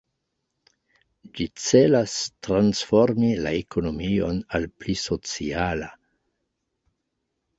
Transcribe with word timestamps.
Ĝi 1.39 1.45
celas 1.65 2.15
transformi 2.47 3.29
la 3.47 3.51
ekonomion 3.59 4.41
al 4.59 4.65
pli 4.81 4.95
sociala. 5.05 5.91